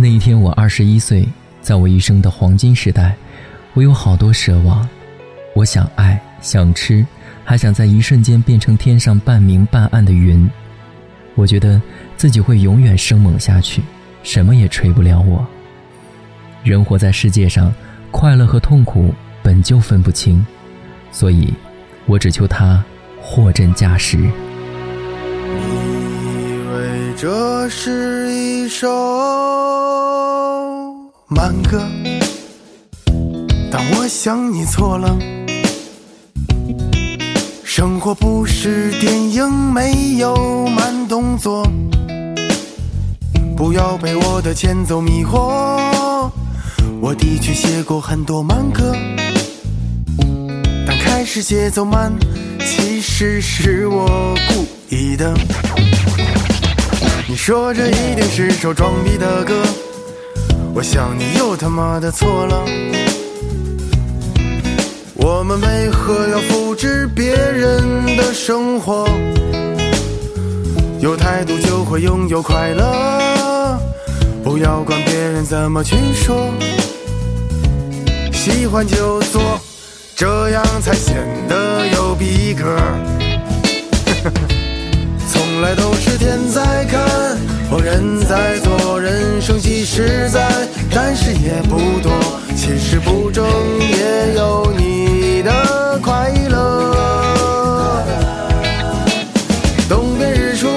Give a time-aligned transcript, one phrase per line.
[0.00, 1.26] 那一天我二十一岁，
[1.60, 3.16] 在我一生的黄金时代，
[3.74, 4.88] 我有好多奢望，
[5.56, 7.04] 我想爱，想吃，
[7.44, 10.48] 还想在一瞬间变成天上半明半暗的云。
[11.34, 11.82] 我觉得
[12.16, 13.82] 自己会永远生猛下去，
[14.22, 15.44] 什么也吹不了我。
[16.62, 17.74] 人活在世界上，
[18.12, 19.12] 快乐和痛苦
[19.42, 20.46] 本就分不清，
[21.10, 21.52] 所以，
[22.06, 22.84] 我只求他
[23.20, 24.30] 货真价实。
[27.20, 28.86] 这是一首？
[31.26, 31.82] 慢歌，
[33.72, 35.18] 但我想你错了。
[37.64, 41.68] 生活不是电影，没有慢动作。
[43.56, 46.30] 不要被我的前奏迷惑。
[47.00, 48.94] 我的确写过很多慢歌，
[50.86, 52.12] 但开始节奏慢，
[52.60, 54.06] 其实是我
[54.50, 54.64] 故
[54.94, 55.34] 意的。
[57.38, 59.54] 说这一定是首装逼的歌。
[60.74, 62.62] 我想你又他妈的错了，
[65.14, 69.08] 我们为何要复制别人的生活？
[71.00, 73.80] 有态度就会拥有快乐，
[74.44, 76.52] 不要管别人怎么去说，
[78.32, 79.40] 喜欢就做，
[80.14, 81.16] 这样才显
[81.48, 82.76] 得有逼格。
[85.58, 87.00] 从来都是天在看，
[87.68, 90.48] 或人在做，人生几十载，
[90.94, 92.12] 但是也不多。
[92.54, 93.44] 其实不争
[93.80, 98.04] 也有你的快乐。
[99.88, 100.68] 东边日出，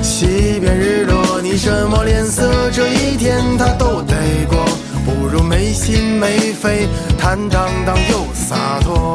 [0.00, 4.16] 西边日落，你什么脸色，这一天他都得
[4.48, 4.64] 过。
[5.04, 6.88] 不如没心没肺，
[7.18, 9.11] 坦荡荡又洒脱。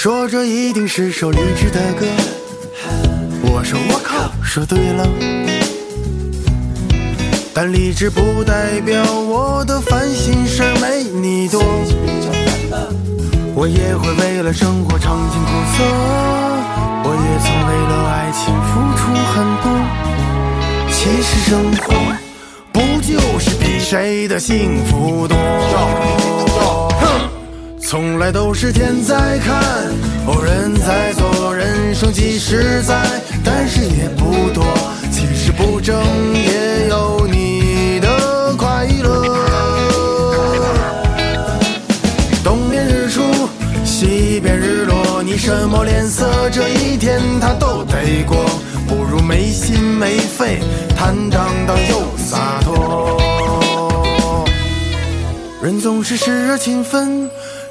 [0.00, 2.06] 说这一定是首励志的歌，
[3.42, 5.04] 我说我靠，说对了。
[7.52, 11.60] 但励志不代表我的烦心事没你多，
[13.56, 15.82] 我也会为了生活尝尽苦涩，
[17.02, 19.02] 我也曾为了爱情付出
[19.34, 19.66] 很多。
[20.92, 21.92] 其实生活
[22.72, 25.36] 不就是比谁的幸福多？
[27.88, 29.64] 从来都是天在看，
[30.26, 33.00] 哦人在做，人生几十载，
[33.42, 34.62] 但是也不多。
[35.10, 35.98] 其实不争
[36.34, 39.24] 也有你的快乐。
[42.44, 43.22] 东边日出，
[43.86, 48.44] 西边日落，你什么脸色，这一天他都得过。
[48.86, 50.60] 不如没心没肺，
[50.94, 53.16] 坦荡荡又洒脱。
[55.62, 57.30] 人总是时而勤奋。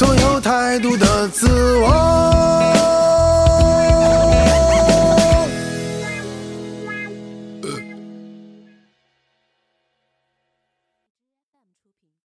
[0.00, 1.46] 总有太多的自
[1.76, 2.99] 我。